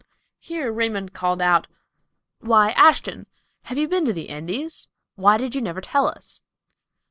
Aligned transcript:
Here 0.39 0.71
Raymond 0.71 1.13
called 1.13 1.43
out, 1.43 1.67
"Why 2.39 2.71
Ashton, 2.71 3.27
have 3.65 3.77
you 3.77 3.87
been 3.87 4.03
to 4.05 4.13
the 4.13 4.29
Indies? 4.29 4.89
Why 5.13 5.37
did 5.37 5.53
you 5.53 5.61
never 5.61 5.79
tell 5.79 6.07
us?" 6.07 6.41